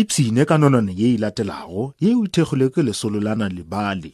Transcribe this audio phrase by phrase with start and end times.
[0.00, 4.10] ipsine ka nonone ye e latelago yeo e thekgilwe ke lesolo la nalebale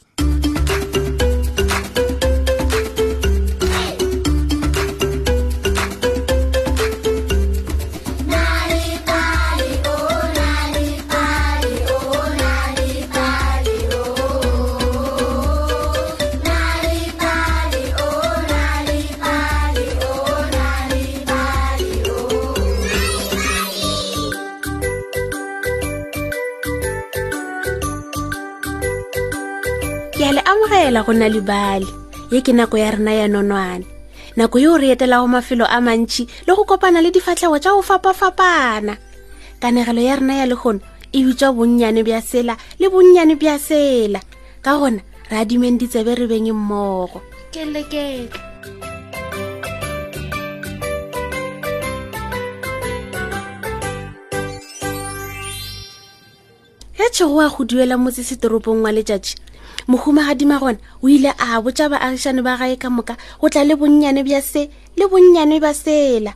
[30.18, 31.86] ke a le amogela go na lebale
[32.34, 33.86] ye ke nako ya rena ya nonwane
[34.34, 38.98] nako yo re etelago mafelo a mantšhi le go kopana le difatlhego tša go fapafapana
[39.62, 40.82] kanegelo ya rena ya legono
[41.14, 44.18] e bitswa bonnyane bja sela le bonnyane bja sela
[44.58, 44.98] ka gona
[45.30, 47.22] re adimeng ditsebe re beng mmogo
[47.54, 48.34] keleketle
[56.98, 59.46] e tshogo a go duela motsesetoropong wa letšatši
[59.88, 64.20] mohumagadima gona o ile a botja baagišane ba gae ka moka go tla le bonnyane
[64.22, 66.34] bja se le bonnyane ba sela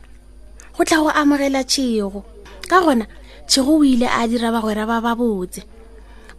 [0.77, 2.23] go tla go amogela tšhego
[2.67, 3.05] ka gona
[3.45, 5.61] tšhego o ile a dira bagwera ba ba botse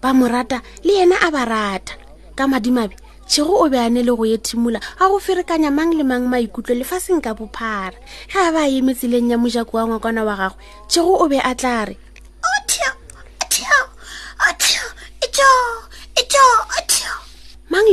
[0.03, 1.95] ba mo rata le yena a ba rata
[2.35, 2.97] ka madimabe
[3.31, 6.99] tšhego o beane le go ye thimola ga go ferekanya mang le mang maikutlo lefa
[6.99, 7.95] seng ka bophara
[8.27, 10.59] ge a ba emetseleng ya mojako wa ngwakwana wa gagwe
[10.91, 11.95] tšhego o be a tla re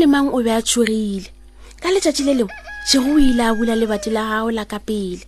[0.02, 1.30] le mang o be a tshogile
[1.82, 2.56] ka letšatši le lengwe
[2.90, 5.24] shego o ile a bula lebati la gago la ka pele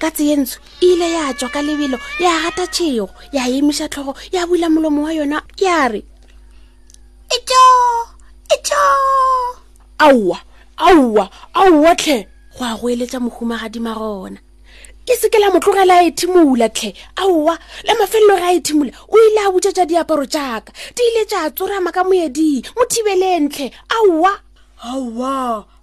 [0.00, 4.42] ka tseyentsho e ile ya tswa ka lebelo ya gata tšhego ya emiša tlhogo ya
[4.50, 6.02] bula molomo wa yona ya re
[7.36, 7.62] eto
[8.54, 8.82] eto
[10.02, 10.38] aowa
[10.90, 11.24] aowa
[11.60, 12.18] aowa tlhe
[12.58, 14.38] go a go eletsa mohumagadi ma gona
[15.06, 16.90] ke seke la motlogela a e ethimola tlhe
[17.22, 17.54] aowa
[17.86, 21.22] la mafelelo ge a ethimola e o ile a butsa tsa diaparo tsaka di ile
[21.30, 24.32] tsa tsorama ka moeding mo thibeleng tlhe aowa
[24.82, 25.34] aowa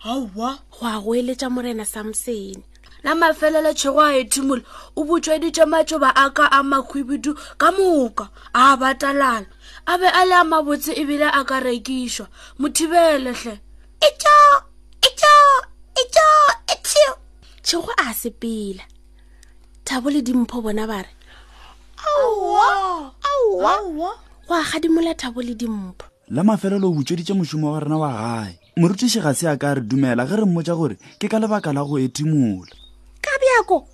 [0.03, 2.59] aowa go a go eletsa morena samsone
[3.03, 4.63] la mafelelo tshego a ethimola
[4.99, 7.31] o butsweditse matsoba a ka a makhwibidu
[7.61, 9.47] ka moka a batalala
[9.87, 12.27] a be a le a mabotse ebile a ka rekišwa
[12.59, 13.55] mothibeletlhe
[14.03, 14.35] etso
[15.07, 15.35] etso
[16.01, 16.29] etso
[16.75, 17.07] etso
[17.63, 18.83] tshego a sepela
[19.93, 21.11] thabo le dimpho bona ba re
[22.01, 28.57] go a gadimola thabo le dimpho la mafelelo o butsweditse mošomo wa rena wa gae
[28.75, 31.99] morutiši ga se aka re dumela ge re mmotsa gore ke ka lebaka la go
[32.01, 32.73] ethimola
[33.21, 33.85] ka bjako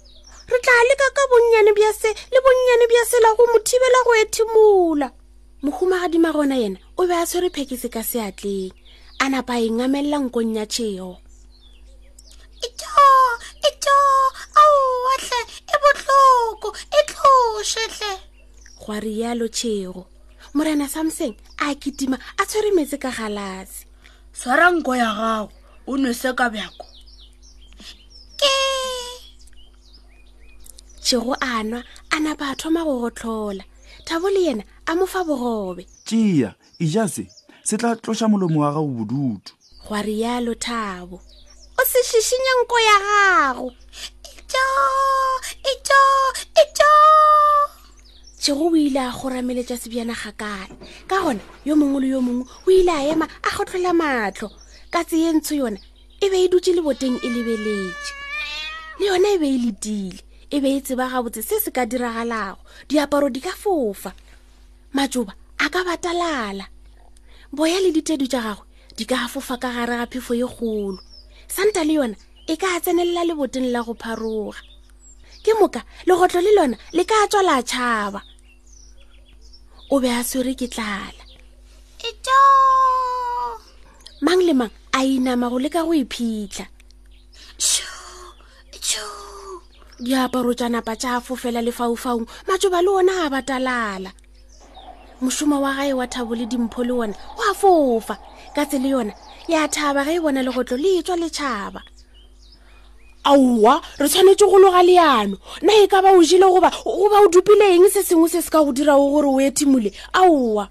[0.47, 5.07] re tla leka ka bonnyane bja se le bonnyane bja sela go mothibela go ethimola
[5.67, 8.71] mohuma gadima gona yena o be a tshwere phekise ka seatleng
[9.19, 11.19] a napa e ngamelela nkong ya tšheo
[17.59, 18.11] bošetle
[18.81, 20.01] gwa rialo tšhego
[20.55, 23.79] morena samseng a kitima a tshwere metse ka galase
[24.39, 25.47] swara nko ya gago
[25.89, 26.85] o nwese ka bjako
[28.39, 28.55] ke
[31.03, 31.79] tšego a nwa
[32.13, 33.63] a napa a thoma go gotlhola
[34.07, 37.27] thabo le yena a mo fa bogobe tšea ejase
[37.67, 39.51] se tla tloša molomo wa gago bodutu
[39.87, 41.19] gwa rialo thabo
[41.79, 43.67] o se šišinya nko ya gago
[44.43, 44.67] ijo
[45.71, 46.03] ijo
[48.39, 50.67] tšego o ile a kgorameletša sebjana ga kae
[51.11, 54.47] ka gona yo mongwe le yo mongwe o ile a ema a kgotlhola matlho
[54.89, 55.77] katse ye ntsho yona
[56.23, 58.13] e be e dutse leboteng e lebeletše
[58.99, 60.19] le yona e be e letile
[60.49, 64.13] e be e tseba gabotse se se ka diragalago diaparo di ka fofa
[64.95, 66.65] matsoba a ka batalala
[67.51, 68.63] boya le ditedu tša gagwe
[68.95, 70.99] di ka fofa ka gare ga phefo ye kgolo
[71.51, 72.15] santa le yona
[72.47, 74.63] e ka tsenelela leboteng la go pharoga
[75.43, 78.23] ke moka legotlo le lona le ka tswala tšhaba
[79.91, 81.17] o be a swere ke tlala
[82.07, 82.39] eto
[84.25, 86.65] mang le mang a inama go leka go iphitlha
[90.05, 94.11] diaparo tša napa tša fofela lefaufaung matsoba le ona a batalala
[95.21, 98.15] mošomo wa gae wa thabo le dimpho le ona oa fofa
[98.55, 99.13] ka tse le yona
[99.53, 101.81] ya thaba ge e bona legotlo le etswa letšhaba
[103.23, 107.27] aowa re tshwanetse go loga leano na e ka ba o jile goba goba o
[107.27, 110.69] dupile eng se sengwe se se ka go dirago gore o etimole aowa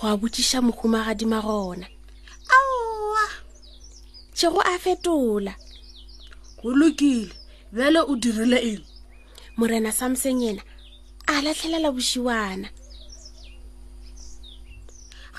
[0.00, 1.86] go a botsiša mohumagadima gona
[2.56, 3.24] aowa
[4.36, 5.54] tshego a fetola
[6.62, 7.34] go lokile
[7.72, 8.82] bele o dirile eng
[9.58, 10.62] morena samseng ena
[11.26, 12.68] a latlhelela bosiwana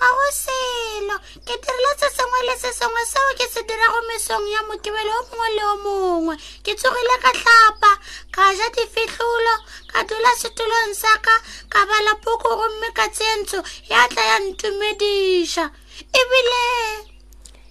[0.04, 1.16] ga go selo
[1.48, 5.12] ke dirile se sengwe le se sengwe seo ke se dira go mesong ya mokebelo
[5.20, 7.92] o mongwe le o mongwe ke tsogile ka tlhapa
[8.36, 9.56] ka ja difitlholo
[9.92, 11.36] ka dula setulong sa ka
[11.72, 15.72] ka bala poko gomme ka tsentsho ya tla ya ntumediša
[16.20, 16.64] ebile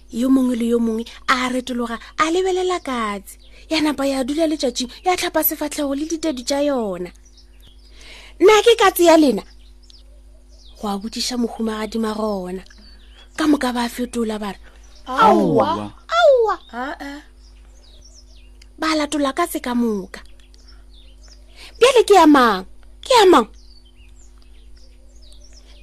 [0.09, 3.37] yo mongwe le yo mongwe a retologa a lebelela katsi
[3.69, 7.13] ya napa ya dula letšatšing ya tlhapa sefatlhego le ditedi tša yona
[8.41, 9.43] nna ke katsi ya lena
[10.83, 12.63] go a botsiša mohumagadi ma gona
[13.39, 14.59] ka moka ba fetola ba re
[15.07, 15.89] aa
[18.79, 20.19] ba latola ka tse ka moka
[21.79, 22.65] pele ke amang
[22.99, 23.47] ke amang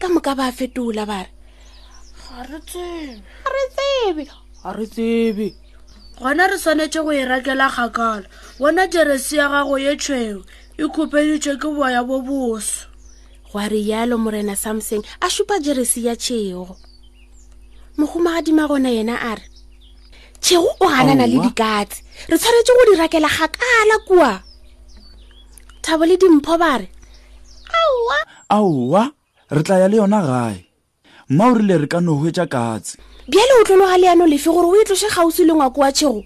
[0.01, 1.31] ka moka ba fetola ba re
[2.69, 2.83] ga
[4.77, 5.55] re tsebe
[6.21, 8.29] gona re tshwanetse go e rakela kgakala
[8.61, 10.45] bona jeresi ya gago ye tshweo
[10.77, 12.80] e kgopeditswe ke boya bo boso
[13.53, 16.67] gwa rialo morena samseng a supa jeresi ya tšhego
[17.99, 19.43] mohumagadima gona yena a re
[20.41, 21.99] tšhego o ganana le dikatse
[22.31, 24.31] re tshwanetse go di rakela gakala kua
[25.83, 26.87] thabo le dimpho ba re
[28.55, 29.11] aowa
[29.51, 30.71] re tla ya le yona gae
[31.29, 34.79] mma o rile re ka no hwetša katse bjale o tlologa leano lefe gore o
[34.79, 36.23] itlose e kgausi le ngwako wa tšhego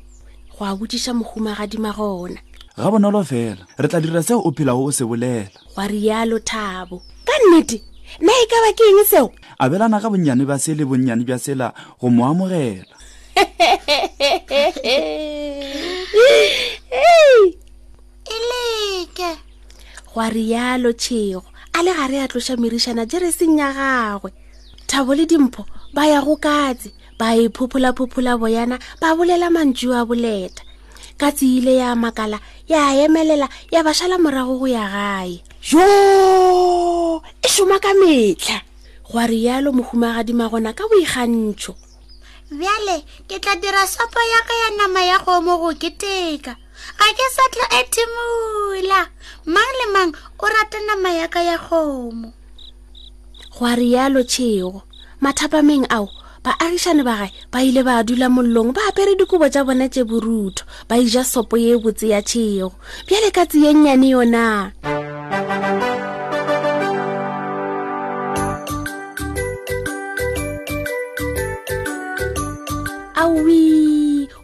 [0.59, 2.37] go a botiša mohumagadima gona
[2.77, 7.01] ga bonolo fela re tla dira seo o phelago o se bolela gwa rialo thabo
[7.27, 7.79] ka nnete
[8.21, 9.27] na e ka ba ke eng seo
[9.57, 12.85] abelana ka bonnyane ba se le bonnyane bja sela go mo amogela
[18.35, 19.35] eleke e
[20.15, 21.43] gwa rialo tšhego
[21.75, 24.31] a le gare a tloša merišana jereseng ya gagwe
[24.89, 25.67] thabo le dimpho
[25.97, 30.63] ba ya go katse ba iphuphola-phuphola e boyana ba bolela mantšu a boleta
[31.17, 32.39] ka tsiile ya makala
[32.69, 35.85] ya emelela ya bašala morago go ya gae jo
[37.45, 38.59] e šoma ka metlha
[39.07, 41.73] go a rialo mohumagadima gona ka boikgantšho
[42.59, 46.53] bjale ke tla dira sopo ya ka ya nama ya kgomo go keteka
[46.99, 49.09] ga ke sa tlo ethimola
[49.47, 50.11] mang le mang
[50.43, 52.35] o rata nama ya ka ya kgomo
[53.55, 54.83] go a rialo tšhego
[55.23, 56.11] mathapameng ao
[56.45, 60.63] baagišane ba gae ba ile ba dula mollong ba apere dikobo tša bona tše borutho
[60.89, 62.69] ba ija sopo ye botse ya tšhego
[63.09, 64.45] bjale ka tsi ye nnyane yona
[73.23, 73.63] awi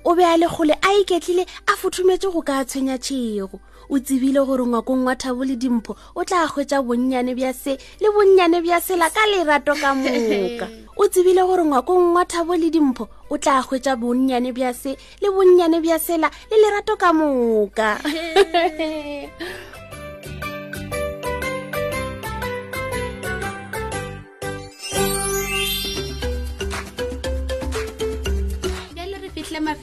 [0.09, 1.45] o be a lekgole a iketlile
[1.81, 3.57] futhumetse go ka tshwenya tshego
[3.89, 8.09] o tsebile gore ngwakong wa thabo le dimpho o tla gwetsa bonnyane bja se le
[8.13, 10.69] bonnyane bja sela ka lerato ka moka
[11.01, 14.91] o tsebile gore ngwakong wa thabo le dimpho o tla gwetsa bonnyane bja se
[15.23, 17.97] le bonnyane bja sela le lerato ka moka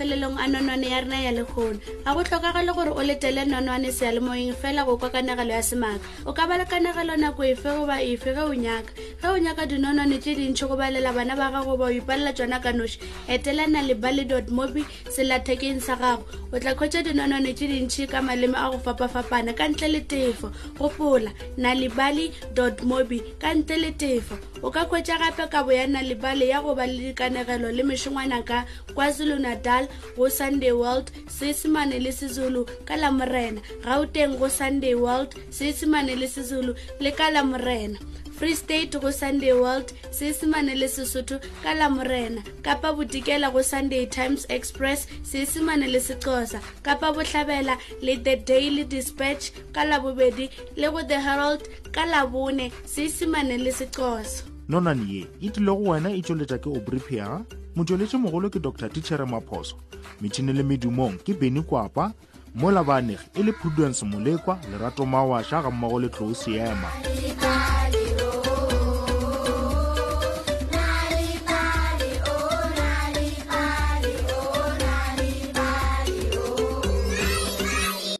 [0.07, 4.56] mafelelong a nonwane ya rena ya legono ga go tlhokagale gore o letele nonwane sealemoeng
[4.56, 8.33] fela go kwa kanagelo ya semaaka o ka ba le kanagelo nako efe goba efe
[8.36, 8.92] ge o nyaka
[9.28, 12.60] ge o nyaka dinonone tse dintšhi go balela bana ba gago ba o ipalela tsona
[12.64, 17.68] ka noši etelana le bally dot mobi selathekeng sa gago o tla kgwetsa dinonone tse
[17.68, 21.28] dintšhi ka maleme a go fapafapana ka ntle le tefo gopola
[21.60, 25.76] na le bally dot mobi ka ntle le tefo o ka kgwetsa gape ka bo
[25.76, 28.64] ya na le bale ya go ba le dikanegelo le mešongwana ka
[28.96, 35.36] kwazulu-natal go sunday world seesemane le sezulu ka lamorena ga o teng go sunday world
[35.52, 36.72] seesemane le sezulu
[37.04, 38.00] le ka lamorena
[38.38, 44.45] free state go sunday world seesemane le sesotho ka lamorena kapa botikela go sunday times
[44.50, 51.19] express seesemane le sexosa kapa botlhabela le the daily dispatch ka labobedi le go the
[51.19, 56.69] herald ka labone seesemane le sexosa nonane ye e tlile go wena e tšweletša ke
[56.69, 57.42] obripia
[57.76, 59.76] motšweletši mogolo ke dr tichere maphoso
[60.21, 62.14] metšhini le medumong ke beny kwapa
[62.56, 67.77] mola baanegi e le prudence molekwa lerato mawaša ga mmogo le tlou seema